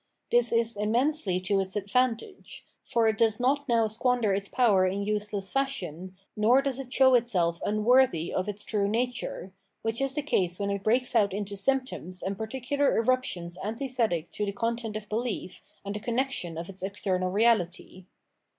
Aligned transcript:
This 0.31 0.51
is 0.51 0.75
immensely 0.75 1.39
to 1.41 1.59
its 1.59 1.75
advantage; 1.75 2.65
for 2.83 3.07
it 3.07 3.19
does 3.19 3.39
not 3.39 3.69
now 3.69 3.85
squander 3.85 4.33
its 4.33 4.49
power 4.49 4.83
in 4.87 5.03
useless 5.03 5.51
fashion, 5.53 6.17
nor 6.35 6.59
does 6.63 6.79
it 6.79 6.91
show 6.91 7.13
itself 7.13 7.59
unworthy 7.63 8.33
of 8.33 8.49
its 8.49 8.65
true 8.65 8.87
nature— 8.87 9.51
^wbicb 9.85 10.01
is 10.03 10.13
tbe 10.15 10.25
case 10.25 10.59
when 10.59 10.71
it 10.71 10.83
breaks 10.83 11.15
out 11.15 11.35
into 11.35 11.55
symptoms 11.55 12.23
and 12.23 12.35
par 12.35 12.47
ticular 12.47 12.97
eruptions 12.97 13.59
antithetic 13.63 14.31
to 14.31 14.43
tbe 14.47 14.55
content 14.55 14.97
of 14.97 15.07
bebef 15.07 15.59
and 15.85 15.93
tbe 15.93 16.01
connexion 16.03 16.57
of 16.57 16.67
its 16.67 16.81
external 16.81 17.29
reabty. 17.31 18.05